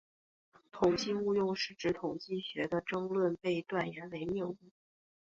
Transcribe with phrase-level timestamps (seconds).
[0.71, 4.57] 统计误用是指统计学的争论被断言为谬误。